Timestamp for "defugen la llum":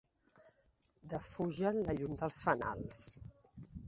1.11-2.15